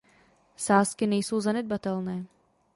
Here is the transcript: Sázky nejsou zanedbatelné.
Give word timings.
Sázky 0.55 1.07
nejsou 1.07 1.41
zanedbatelné. 1.41 2.25